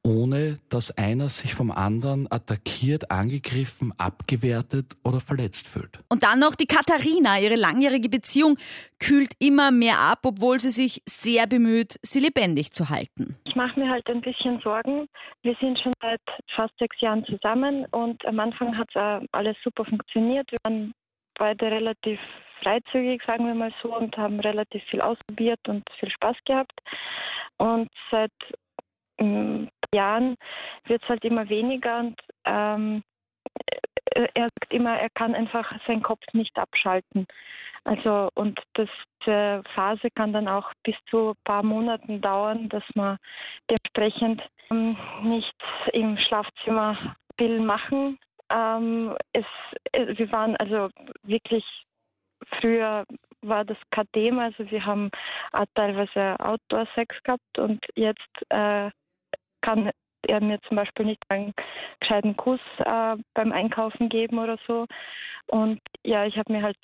ohne 0.05 0.59
dass 0.71 0.97
einer 0.97 1.29
sich 1.29 1.55
vom 1.55 1.71
anderen 1.71 2.31
attackiert, 2.31 3.11
angegriffen, 3.11 3.93
abgewertet 3.99 4.97
oder 5.05 5.21
verletzt 5.21 5.69
fühlt. 5.69 5.99
Und 6.09 6.23
dann 6.23 6.39
noch 6.39 6.55
die 6.55 6.67
Katharina. 6.67 7.39
Ihre 7.39 7.57
langjährige 7.57 8.09
Beziehung 8.09 8.57
kühlt 8.99 9.33
immer 9.39 9.71
mehr 9.71 9.99
ab, 9.99 10.21
obwohl 10.25 10.61
sie 10.61 10.71
sich 10.71 11.03
sehr 11.07 11.47
bemüht, 11.47 11.99
sie 12.03 12.21
lebendig 12.21 12.73
zu 12.73 12.89
halten. 12.89 13.37
Ich 13.45 13.57
mache 13.57 13.79
mir 13.79 13.91
halt 13.91 14.07
ein 14.09 14.21
bisschen 14.21 14.61
Sorgen. 14.61 15.09
Wir 15.43 15.57
sind 15.61 15.79
schon 15.81 15.93
seit 16.01 16.21
fast 16.55 16.77
sechs 16.79 17.01
Jahren 17.01 17.25
zusammen 17.25 17.87
und 17.91 18.25
am 18.27 18.41
Anfang 18.41 18.77
hat 18.77 18.89
es 18.95 19.29
alles 19.33 19.57
super 19.63 19.85
funktioniert. 19.85 20.51
Wir 20.51 20.59
waren 20.65 20.93
beide 21.39 21.67
relativ 21.67 22.19
freizügig, 22.63 23.23
sagen 23.27 23.47
wir 23.47 23.55
mal 23.55 23.73
so, 23.83 23.97
und 23.97 24.17
haben 24.17 24.41
relativ 24.41 24.83
viel 24.85 25.01
ausprobiert 25.01 25.61
und 25.69 25.85
viel 25.99 26.11
Spaß 26.11 26.37
gehabt. 26.45 26.79
Und 27.57 27.89
seit 28.11 28.33
Jahren 29.95 30.37
wird 30.87 31.03
es 31.03 31.09
halt 31.09 31.25
immer 31.25 31.49
weniger 31.49 32.01
und 32.01 32.21
ähm, 32.45 33.03
er 34.15 34.49
sagt 34.49 34.73
immer, 34.73 34.99
er 34.99 35.11
kann 35.11 35.35
einfach 35.35 35.73
seinen 35.87 36.03
Kopf 36.03 36.23
nicht 36.33 36.57
abschalten. 36.59 37.27
Also 37.85 38.31
und 38.35 38.61
das, 38.75 38.89
diese 39.21 39.63
Phase 39.75 40.11
kann 40.15 40.33
dann 40.33 40.49
auch 40.49 40.73
bis 40.83 40.97
zu 41.09 41.31
ein 41.31 41.45
paar 41.45 41.63
Monaten 41.63 42.21
dauern, 42.21 42.69
dass 42.69 42.85
man 42.95 43.19
dementsprechend 43.71 44.43
ähm, 44.71 44.97
nicht 45.23 45.55
im 45.93 46.19
Schlafzimmer 46.19 47.17
Pillen 47.37 47.65
machen. 47.65 48.19
Ähm, 48.51 49.17
es, 49.33 49.47
wir 49.93 50.33
waren 50.33 50.57
also 50.57 50.91
wirklich 51.23 51.65
früher 52.61 53.05
war 53.43 53.65
das 53.65 53.79
kein 53.91 54.11
Thema. 54.13 54.45
Also 54.45 54.71
wir 54.71 54.85
haben 54.85 55.11
auch 55.53 55.67
teilweise 55.75 56.39
Outdoor-Sex 56.41 57.23
gehabt 57.23 57.59
und 57.59 57.85
jetzt 57.95 58.51
äh, 58.51 58.91
kann 59.69 59.91
er 60.27 60.41
mir 60.41 60.61
zum 60.63 60.77
Beispiel 60.77 61.05
nicht 61.05 61.23
einen 61.29 61.53
gescheiten 62.01 62.37
Kuss 62.37 62.61
äh, 62.79 63.17
beim 63.35 63.53
Einkaufen 63.53 64.09
geben 64.09 64.39
oder 64.39 64.59
so. 64.67 64.87
Und 65.49 65.81
ja, 66.05 66.25
ich 66.25 66.39
habe 66.39 66.53
mir 66.53 66.63
halt 66.63 66.79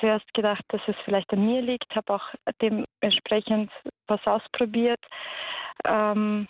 zuerst 0.00 0.32
gedacht, 0.34 0.64
dass 0.68 0.80
es 0.88 0.96
vielleicht 1.04 1.32
an 1.32 1.46
mir 1.46 1.62
liegt, 1.62 1.94
habe 1.94 2.14
auch 2.14 2.24
dementsprechend 2.60 3.70
was 4.08 4.20
ausprobiert, 4.26 5.00
ähm, 5.84 6.48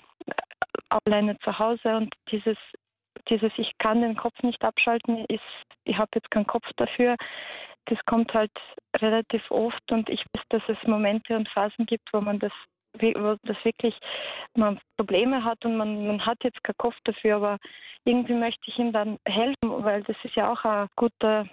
alleine 0.89 1.39
zu 1.41 1.59
Hause 1.59 1.97
und 1.97 2.15
dieses 2.31 2.57
dieses 3.29 3.53
ich 3.57 3.71
kann 3.79 4.01
den 4.01 4.17
Kopf 4.17 4.43
nicht 4.43 4.65
abschalten 4.65 5.25
ist, 5.27 5.43
ich 5.85 5.97
habe 5.97 6.11
jetzt 6.15 6.31
keinen 6.31 6.47
Kopf 6.47 6.69
dafür. 6.77 7.17
Das 7.87 7.99
kommt 8.07 8.33
halt 8.35 8.51
relativ 8.97 9.49
oft 9.51 9.93
und 9.93 10.09
ich 10.09 10.25
weiß, 10.33 10.45
dass 10.49 10.63
es 10.69 10.89
Momente 10.89 11.37
und 11.37 11.49
Phasen 11.51 11.87
gibt, 11.87 12.09
wo 12.13 12.21
man 12.21 12.39
das 12.39 12.53
das 12.93 13.57
wirklich 13.65 13.95
man 14.55 14.79
Probleme 14.97 15.45
hat 15.45 15.65
und 15.65 15.77
man, 15.77 16.07
man 16.07 16.25
hat 16.25 16.39
jetzt 16.45 16.63
keinen 16.63 16.77
Kopf 16.79 16.97
dafür, 17.05 17.37
aber 17.37 17.59
irgendwie 18.05 18.35
möchte 18.35 18.63
ich 18.67 18.79
ihm 18.79 18.93
dann 18.93 19.19
helfen, 19.27 19.85
weil 19.85 20.03
das 20.03 20.17
ist 20.25 20.35
ja 20.35 20.53
auch 20.53 20.65
ein 20.65 20.89
guter 20.97 21.47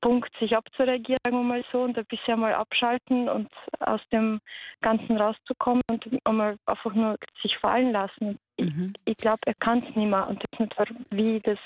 Punkt, 0.00 0.30
sich 0.38 0.56
abzureagieren, 0.56 1.18
sagen 1.24 1.38
wir 1.38 1.42
mal 1.42 1.64
so, 1.72 1.82
und 1.82 1.98
ein 1.98 2.04
bisschen 2.06 2.38
mal 2.38 2.54
abschalten 2.54 3.28
und 3.28 3.48
aus 3.80 4.00
dem 4.12 4.40
Ganzen 4.80 5.16
rauszukommen 5.16 5.82
und 5.90 6.06
einmal 6.24 6.56
einfach 6.66 6.94
nur 6.94 7.16
sich 7.42 7.56
fallen 7.58 7.92
lassen. 7.92 8.38
Mhm. 8.58 8.92
Ich, 9.04 9.12
ich 9.12 9.16
glaube, 9.16 9.40
er 9.46 9.54
kann 9.54 9.78
es 9.78 9.96
nicht 9.96 10.08
mehr 10.08 10.28
und 10.28 10.42
ich 10.52 10.60
weiß 10.60 10.90
nicht, 10.90 11.06
wie, 11.10 11.40
das, 11.40 11.58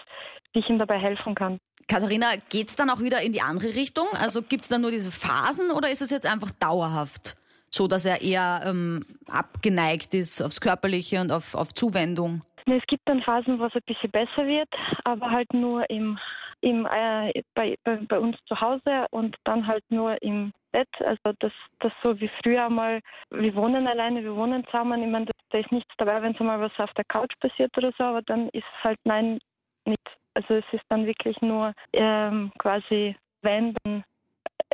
wie 0.53 0.61
ich 0.61 0.69
ihm 0.71 0.79
dabei 0.79 0.99
helfen 0.99 1.35
kann. 1.35 1.59
Katharina, 1.89 2.29
geht 2.49 2.69
es 2.69 2.77
dann 2.77 2.89
auch 2.89 3.01
wieder 3.01 3.21
in 3.21 3.33
die 3.33 3.43
andere 3.43 3.75
Richtung? 3.75 4.07
Also 4.19 4.43
gibt 4.43 4.63
es 4.63 4.69
dann 4.69 4.81
nur 4.81 4.91
diese 4.91 5.11
Phasen 5.11 5.71
oder 5.71 5.91
ist 5.91 6.01
es 6.01 6.11
jetzt 6.11 6.27
einfach 6.27 6.53
dauerhaft? 6.53 7.37
So 7.71 7.87
dass 7.87 8.05
er 8.05 8.21
eher 8.21 8.63
ähm, 8.67 9.01
abgeneigt 9.29 10.13
ist 10.15 10.43
aufs 10.43 10.61
Körperliche 10.61 11.21
und 11.21 11.33
auf, 11.33 11.55
auf 11.55 11.73
Zuwendung? 11.73 12.43
Es 12.67 12.87
gibt 12.87 13.03
dann 13.07 13.23
Phasen, 13.23 13.59
wo 13.59 13.65
es 13.65 13.75
ein 13.75 13.83
bisschen 13.87 14.11
besser 14.11 14.47
wird, 14.47 14.69
aber 15.05 15.31
halt 15.31 15.53
nur 15.53 15.89
im, 15.91 16.19
im, 16.61 16.87
äh, 16.87 17.43
bei, 17.55 17.77
bei, 17.85 17.97
bei, 17.97 18.19
uns 18.19 18.37
zu 18.47 18.61
Hause 18.61 19.07
und 19.11 19.37
dann 19.45 19.67
halt 19.67 19.85
nur 19.89 20.21
im 20.23 20.53
Bett. 20.73 20.89
Also 21.01 21.33
das, 21.41 21.53
das 21.81 21.93
so 22.03 22.21
wie 22.21 22.31
früher 22.43 22.69
mal, 22.69 23.01
wir 23.31 23.55
wohnen 23.55 23.87
alleine, 23.87 24.23
wir 24.23 24.37
wohnen 24.37 24.65
zusammen. 24.67 25.03
Ich 25.03 25.09
meine, 25.09 25.27
da 25.51 25.59
ist 25.59 25.73
nichts 25.73 25.93
dabei, 25.99 26.23
wenn 26.23 26.35
so 26.35 26.45
mal 26.45 26.61
was 26.61 26.79
auf 26.79 26.93
der 26.95 27.05
Couch 27.05 27.33
passiert 27.41 27.77
oder 27.77 27.93
so, 27.97 28.05
aber 28.05 28.23
dann 28.23 28.49
ist 28.51 28.65
es 28.79 28.85
halt 28.85 28.99
nein, 29.05 29.39
nicht. 29.85 29.99
Also 30.35 30.55
es 30.55 30.65
ist 30.73 30.85
dann 30.89 31.07
wirklich 31.07 31.41
nur 31.41 31.73
ähm, 31.93 32.53
quasi, 32.59 33.17
wenn, 33.43 33.75
dann 33.83 34.05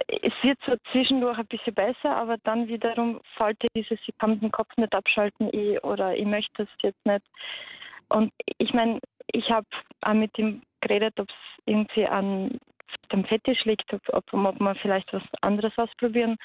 es 0.09 0.33
wird 0.43 0.59
so 0.67 0.76
zwischendurch 0.93 1.38
ein 1.38 1.47
bisschen 1.47 1.75
besser, 1.75 2.17
aber 2.17 2.37
dann 2.45 2.69
wiederum 2.69 3.21
dir 3.38 3.69
dieses, 3.75 3.99
ich 4.07 4.19
kann 4.19 4.41
den 4.41 4.53
Kopf 4.53 4.69
nicht 4.76 4.95
abschalten 4.95 5.49
ich, 5.53 5.83
oder 5.85 6.15
ich 6.15 6.26
möchte 6.26 6.65
es 6.65 6.69
jetzt 6.83 7.05
nicht. 7.07 7.25
Und 8.09 8.33
ich 8.59 8.73
meine, 8.73 9.00
ich 9.33 9.50
habe 9.50 9.67
auch 10.03 10.12
mit 10.12 10.38
ihm 10.38 10.62
geredet, 10.81 11.19
ob 11.19 11.29
es 11.29 11.65
irgendwie 11.65 12.07
an 12.07 12.59
dem 13.12 13.25
Fetisch 13.25 13.65
liegt, 13.65 13.93
ob, 13.93 14.03
ob, 14.12 14.33
ob 14.33 14.61
man 14.61 14.76
vielleicht 14.76 15.12
was 15.12 15.23
anderes 15.41 15.76
ausprobieren 15.76 16.37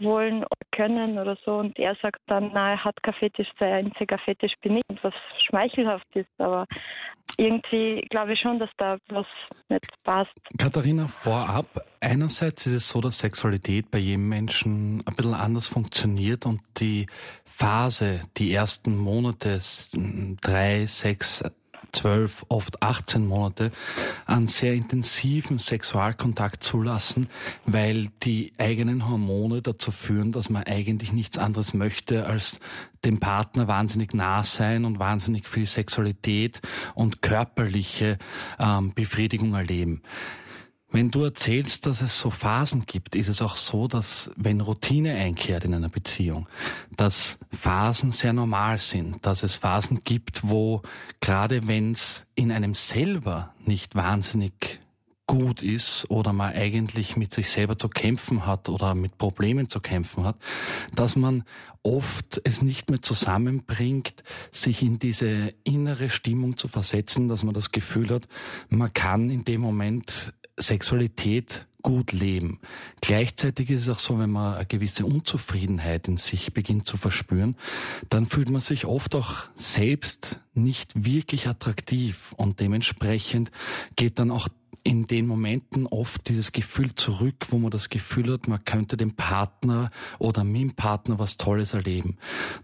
wollen 0.00 0.38
oder 0.38 0.66
können 0.72 1.18
oder 1.18 1.36
so. 1.44 1.56
Und 1.56 1.78
er 1.78 1.96
sagt 2.02 2.20
dann, 2.26 2.52
nein, 2.52 2.78
er 2.78 2.84
hat 2.84 3.02
kein 3.02 3.14
Fetisch, 3.14 3.48
sein 3.58 3.86
einziger 3.86 4.18
Fetisch 4.18 4.54
bin 4.62 4.76
ich, 4.76 4.84
was 5.02 5.14
schmeichelhaft 5.46 6.06
ist. 6.14 6.28
Aber 6.38 6.66
irgendwie 7.36 8.06
glaube 8.10 8.32
ich 8.32 8.40
schon, 8.40 8.58
dass 8.58 8.70
da 8.76 8.98
was 9.08 9.26
nicht 9.68 9.86
passt. 10.04 10.32
Katharina, 10.58 11.06
vorab, 11.06 11.66
einerseits 12.00 12.66
ist 12.66 12.72
es 12.74 12.88
so, 12.88 13.00
dass 13.00 13.18
Sexualität 13.18 13.90
bei 13.90 13.98
jedem 13.98 14.28
Menschen 14.28 15.02
ein 15.06 15.14
bisschen 15.14 15.34
anders 15.34 15.68
funktioniert 15.68 16.46
und 16.46 16.60
die 16.78 17.06
Phase, 17.44 18.20
die 18.36 18.52
ersten 18.52 18.96
Monate, 18.96 19.58
drei, 20.40 20.86
sechs, 20.86 21.42
zwölf, 21.92 22.44
oft 22.48 22.82
18 22.82 23.26
Monate 23.26 23.72
an 24.26 24.46
sehr 24.46 24.74
intensiven 24.74 25.58
Sexualkontakt 25.58 26.62
zulassen, 26.62 27.28
weil 27.66 28.08
die 28.22 28.52
eigenen 28.58 29.08
Hormone 29.08 29.62
dazu 29.62 29.90
führen, 29.90 30.32
dass 30.32 30.50
man 30.50 30.64
eigentlich 30.64 31.12
nichts 31.12 31.38
anderes 31.38 31.74
möchte, 31.74 32.26
als 32.26 32.60
dem 33.04 33.18
Partner 33.18 33.66
wahnsinnig 33.68 34.14
nah 34.14 34.42
sein 34.42 34.84
und 34.84 34.98
wahnsinnig 34.98 35.48
viel 35.48 35.66
Sexualität 35.66 36.60
und 36.94 37.22
körperliche 37.22 38.18
ähm, 38.58 38.92
Befriedigung 38.94 39.54
erleben. 39.54 40.02
Wenn 40.92 41.12
du 41.12 41.22
erzählst, 41.22 41.86
dass 41.86 42.00
es 42.00 42.18
so 42.18 42.30
Phasen 42.30 42.84
gibt, 42.84 43.14
ist 43.14 43.28
es 43.28 43.42
auch 43.42 43.54
so, 43.54 43.86
dass 43.86 44.30
wenn 44.36 44.60
Routine 44.60 45.14
einkehrt 45.14 45.64
in 45.64 45.74
einer 45.74 45.88
Beziehung, 45.88 46.48
dass 46.96 47.38
Phasen 47.52 48.10
sehr 48.10 48.32
normal 48.32 48.78
sind, 48.78 49.24
dass 49.24 49.44
es 49.44 49.54
Phasen 49.54 50.02
gibt, 50.02 50.48
wo 50.48 50.82
gerade 51.20 51.68
wenn 51.68 51.92
es 51.92 52.26
in 52.34 52.50
einem 52.50 52.74
selber 52.74 53.54
nicht 53.64 53.94
wahnsinnig 53.94 54.80
gut 55.26 55.62
ist 55.62 56.10
oder 56.10 56.32
man 56.32 56.54
eigentlich 56.54 57.16
mit 57.16 57.32
sich 57.32 57.50
selber 57.50 57.78
zu 57.78 57.88
kämpfen 57.88 58.46
hat 58.46 58.68
oder 58.68 58.96
mit 58.96 59.16
Problemen 59.16 59.68
zu 59.68 59.78
kämpfen 59.78 60.24
hat, 60.24 60.36
dass 60.96 61.14
man 61.14 61.44
oft 61.84 62.40
es 62.42 62.62
nicht 62.62 62.90
mehr 62.90 63.00
zusammenbringt, 63.00 64.24
sich 64.50 64.82
in 64.82 64.98
diese 64.98 65.54
innere 65.62 66.10
Stimmung 66.10 66.56
zu 66.56 66.66
versetzen, 66.66 67.28
dass 67.28 67.44
man 67.44 67.54
das 67.54 67.70
Gefühl 67.70 68.10
hat, 68.10 68.26
man 68.70 68.92
kann 68.92 69.30
in 69.30 69.44
dem 69.44 69.60
Moment 69.60 70.34
Sexualität 70.60 71.66
gut 71.82 72.12
leben. 72.12 72.60
Gleichzeitig 73.00 73.70
ist 73.70 73.82
es 73.82 73.88
auch 73.88 73.98
so, 73.98 74.18
wenn 74.18 74.30
man 74.30 74.54
eine 74.54 74.66
gewisse 74.66 75.06
Unzufriedenheit 75.06 76.08
in 76.08 76.18
sich 76.18 76.52
beginnt 76.52 76.86
zu 76.86 76.96
verspüren, 76.96 77.56
dann 78.10 78.26
fühlt 78.26 78.50
man 78.50 78.60
sich 78.60 78.84
oft 78.84 79.14
auch 79.14 79.46
selbst 79.56 80.40
nicht 80.52 81.04
wirklich 81.04 81.48
attraktiv 81.48 82.34
und 82.36 82.60
dementsprechend 82.60 83.50
geht 83.96 84.18
dann 84.18 84.30
auch 84.30 84.48
in 84.82 85.06
den 85.06 85.26
Momenten 85.26 85.86
oft 85.86 86.28
dieses 86.28 86.52
Gefühl 86.52 86.94
zurück, 86.94 87.46
wo 87.50 87.58
man 87.58 87.70
das 87.70 87.88
Gefühl 87.88 88.32
hat, 88.32 88.48
man 88.48 88.64
könnte 88.64 88.96
dem 88.96 89.14
Partner 89.14 89.90
oder 90.18 90.44
mit 90.44 90.62
dem 90.62 90.72
Partner 90.72 91.18
was 91.18 91.36
Tolles 91.36 91.74
erleben. 91.74 92.16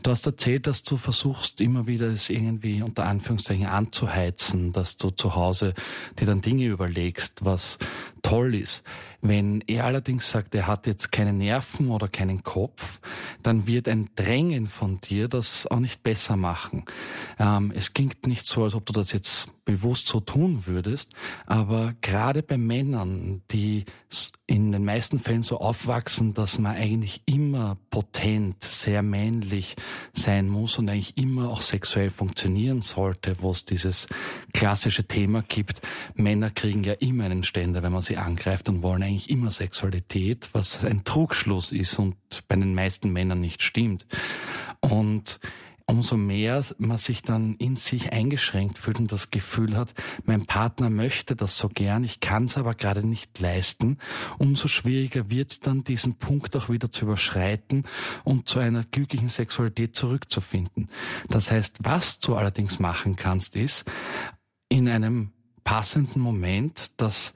Du 0.02 0.10
hast 0.10 0.26
erzählt, 0.26 0.66
dass 0.66 0.82
du 0.82 0.96
versuchst, 0.96 1.60
immer 1.60 1.86
wieder 1.86 2.08
es 2.08 2.30
irgendwie 2.30 2.82
unter 2.82 3.06
Anführungszeichen 3.06 3.66
anzuheizen, 3.66 4.72
dass 4.72 4.96
du 4.96 5.10
zu 5.10 5.34
Hause 5.34 5.74
dir 6.18 6.26
dann 6.26 6.40
Dinge 6.40 6.66
überlegst, 6.66 7.44
was 7.44 7.78
toll 8.22 8.54
ist. 8.54 8.82
Wenn 9.20 9.62
er 9.66 9.84
allerdings 9.84 10.30
sagt, 10.30 10.54
er 10.54 10.66
hat 10.66 10.86
jetzt 10.86 11.12
keine 11.12 11.32
Nerven 11.32 11.90
oder 11.90 12.08
keinen 12.08 12.42
Kopf, 12.42 13.00
dann 13.42 13.66
wird 13.66 13.88
ein 13.88 14.08
Drängen 14.16 14.66
von 14.66 15.00
dir 15.00 15.28
das 15.28 15.66
auch 15.66 15.80
nicht 15.80 16.02
besser 16.02 16.36
machen. 16.36 16.84
Ähm, 17.38 17.72
es 17.74 17.92
klingt 17.92 18.26
nicht 18.26 18.46
so, 18.46 18.64
als 18.64 18.74
ob 18.74 18.86
du 18.86 18.92
das 18.92 19.12
jetzt 19.12 19.48
bewusst 19.66 20.06
so 20.06 20.20
tun 20.20 20.66
würdest, 20.66 21.12
aber 21.44 21.94
gerade 22.00 22.42
bei 22.42 22.56
Männern, 22.56 23.42
die 23.50 23.84
in 24.46 24.70
den 24.70 24.84
meisten 24.84 25.18
Fällen 25.18 25.42
so 25.42 25.58
aufwachsen, 25.58 26.32
dass 26.32 26.60
man 26.60 26.76
eigentlich 26.76 27.20
immer 27.26 27.76
potent, 27.90 28.62
sehr 28.62 29.02
männlich 29.02 29.74
sein 30.12 30.48
muss 30.48 30.78
und 30.78 30.88
eigentlich 30.88 31.18
immer 31.18 31.50
auch 31.50 31.62
sexuell 31.62 32.10
funktionieren 32.10 32.80
sollte, 32.80 33.34
wo 33.40 33.50
es 33.50 33.64
dieses 33.64 34.06
klassische 34.52 35.08
Thema 35.08 35.42
gibt. 35.42 35.80
Männer 36.14 36.50
kriegen 36.50 36.84
ja 36.84 36.92
immer 36.92 37.24
einen 37.24 37.42
Ständer, 37.42 37.82
wenn 37.82 37.92
man 37.92 38.02
sie 38.02 38.16
angreift 38.16 38.68
und 38.68 38.82
wollen 38.82 39.02
eigentlich 39.16 39.30
immer 39.30 39.50
Sexualität, 39.50 40.50
was 40.52 40.84
ein 40.84 41.04
Trugschluss 41.04 41.72
ist 41.72 41.98
und 41.98 42.16
bei 42.48 42.56
den 42.56 42.74
meisten 42.74 43.12
Männern 43.12 43.40
nicht 43.40 43.62
stimmt. 43.62 44.06
Und 44.80 45.40
umso 45.86 46.18
mehr 46.18 46.62
man 46.78 46.98
sich 46.98 47.22
dann 47.22 47.54
in 47.54 47.76
sich 47.76 48.12
eingeschränkt 48.12 48.78
fühlt 48.78 48.98
und 48.98 49.12
das 49.12 49.30
Gefühl 49.30 49.74
hat, 49.76 49.94
mein 50.24 50.44
Partner 50.44 50.90
möchte 50.90 51.34
das 51.34 51.56
so 51.56 51.68
gern, 51.68 52.04
ich 52.04 52.20
kann 52.20 52.46
es 52.46 52.58
aber 52.58 52.74
gerade 52.74 53.06
nicht 53.06 53.38
leisten, 53.38 53.98
umso 54.36 54.68
schwieriger 54.68 55.30
wird 55.30 55.52
es 55.52 55.60
dann, 55.60 55.82
diesen 55.82 56.16
Punkt 56.16 56.54
auch 56.54 56.68
wieder 56.68 56.90
zu 56.90 57.06
überschreiten 57.06 57.84
und 58.24 58.48
zu 58.48 58.58
einer 58.58 58.84
glücklichen 58.84 59.30
Sexualität 59.30 59.94
zurückzufinden. 59.96 60.90
Das 61.28 61.50
heißt, 61.50 61.78
was 61.84 62.18
du 62.18 62.34
allerdings 62.34 62.80
machen 62.80 63.16
kannst, 63.16 63.56
ist, 63.56 63.84
in 64.68 64.88
einem 64.88 65.30
passenden 65.62 66.20
Moment 66.20 67.00
das 67.00 67.32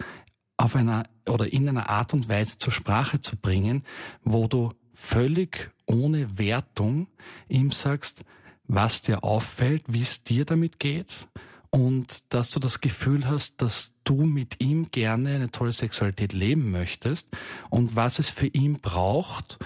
auf 0.61 0.77
einer 0.77 1.05
oder 1.27 1.51
in 1.53 1.69
einer 1.69 1.89
Art 1.89 2.13
und 2.13 2.29
Weise 2.29 2.59
zur 2.59 2.73
Sprache 2.73 3.21
zu 3.21 3.37
bringen, 3.37 3.85
wo 4.25 4.47
du 4.47 4.73
völlig 4.93 5.71
ohne 5.87 6.39
Wertung 6.39 7.09
ihm 7.49 7.73
sagst, 7.73 8.25
was 8.67 9.01
dir 9.01 9.25
auffällt, 9.25 9.85
wie 9.89 10.03
es 10.03 10.23
dir 10.23 10.45
damit 10.45 10.79
geht 10.79 11.29
und 11.71 12.33
dass 12.35 12.51
du 12.51 12.61
das 12.61 12.81
Gefühl 12.81 13.27
hast, 13.27 13.63
dass 13.63 13.95
du 14.05 14.25
mit 14.25 14.61
ihm 14.61 14.91
gerne 14.91 15.35
eine 15.35 15.51
tolle 15.51 15.73
Sexualität 15.73 16.35
leben 16.35 16.71
möchtest 16.71 17.29
und 17.71 17.97
was 17.97 18.19
es 18.19 18.29
für 18.29 18.47
ihn 18.49 18.81
braucht, 18.81 19.59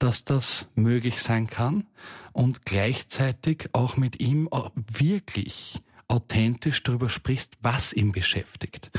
dass 0.00 0.24
das 0.24 0.68
möglich 0.74 1.22
sein 1.22 1.46
kann 1.46 1.86
und 2.32 2.64
gleichzeitig 2.64 3.68
auch 3.72 3.96
mit 3.96 4.18
ihm 4.18 4.48
wirklich 4.74 5.80
authentisch 6.10 6.82
darüber 6.82 7.08
sprichst, 7.08 7.56
was 7.62 7.92
ihn 7.92 8.12
beschäftigt. 8.12 8.90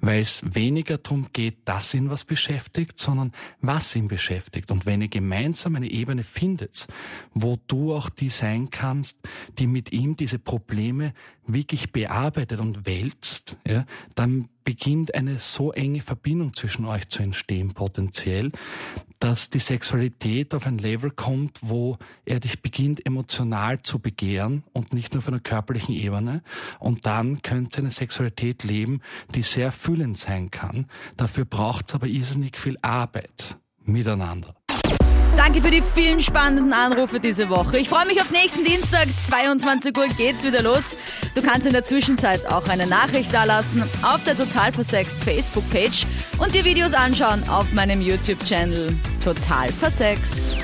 Weil 0.00 0.20
es 0.20 0.42
weniger 0.44 0.98
darum 0.98 1.28
geht, 1.32 1.66
dass 1.66 1.94
ihn 1.94 2.10
was 2.10 2.24
beschäftigt, 2.24 2.98
sondern 2.98 3.32
was 3.60 3.96
ihn 3.96 4.08
beschäftigt. 4.08 4.70
Und 4.70 4.84
wenn 4.84 5.00
ihr 5.00 5.08
gemeinsam 5.08 5.76
eine 5.76 5.90
Ebene 5.90 6.22
findet, 6.22 6.86
wo 7.32 7.58
du 7.68 7.94
auch 7.94 8.10
die 8.10 8.28
sein 8.28 8.70
kannst, 8.70 9.16
die 9.58 9.66
mit 9.66 9.92
ihm 9.92 10.16
diese 10.16 10.38
Probleme 10.38 11.14
wirklich 11.48 11.92
bearbeitet 11.92 12.60
und 12.60 12.86
wälzt, 12.86 13.56
ja, 13.66 13.84
dann 14.14 14.48
beginnt 14.64 15.14
eine 15.14 15.38
so 15.38 15.72
enge 15.72 16.02
Verbindung 16.02 16.54
zwischen 16.54 16.84
euch 16.84 17.08
zu 17.08 17.22
entstehen, 17.22 17.72
potenziell, 17.72 18.52
dass 19.18 19.50
die 19.50 19.58
Sexualität 19.58 20.54
auf 20.54 20.66
ein 20.66 20.78
Level 20.78 21.10
kommt, 21.10 21.58
wo 21.62 21.96
er 22.24 22.38
dich 22.38 22.62
beginnt 22.62 23.04
emotional 23.04 23.82
zu 23.82 23.98
begehren 23.98 24.62
und 24.72 24.92
nicht 24.92 25.14
nur 25.14 25.22
auf 25.22 25.28
einer 25.28 25.40
körperlichen 25.40 25.94
Ebene. 25.94 26.42
Und 26.78 27.06
dann 27.06 27.42
könnt 27.42 27.76
ihr 27.76 27.80
eine 27.80 27.90
Sexualität 27.90 28.62
leben, 28.62 29.00
die 29.34 29.42
sehr 29.42 29.72
fühlend 29.72 30.18
sein 30.18 30.50
kann. 30.50 30.86
Dafür 31.16 31.46
braucht 31.46 31.88
es 31.88 31.94
aber 31.94 32.06
irrsinnig 32.06 32.58
viel 32.58 32.76
Arbeit 32.82 33.56
miteinander. 33.84 34.54
Danke 35.48 35.62
für 35.62 35.70
die 35.70 35.82
vielen 35.94 36.20
spannenden 36.20 36.74
Anrufe 36.74 37.20
diese 37.20 37.48
Woche. 37.48 37.78
Ich 37.78 37.88
freue 37.88 38.06
mich 38.06 38.20
auf 38.20 38.30
nächsten 38.30 38.64
Dienstag, 38.64 39.08
22 39.16 39.96
Uhr 39.96 40.06
geht's 40.08 40.44
wieder 40.44 40.60
los. 40.60 40.94
Du 41.34 41.40
kannst 41.40 41.66
in 41.66 41.72
der 41.72 41.86
Zwischenzeit 41.86 42.44
auch 42.52 42.68
eine 42.68 42.86
Nachricht 42.86 43.32
dalassen 43.32 43.82
auf 44.02 44.22
der 44.24 44.36
Total 44.36 44.70
Versext 44.70 45.24
Facebook-Page 45.24 46.04
und 46.36 46.54
dir 46.54 46.66
Videos 46.66 46.92
anschauen 46.92 47.48
auf 47.48 47.72
meinem 47.72 48.02
YouTube-Channel 48.02 48.94
Total 49.24 49.72
Versext. 49.72 50.58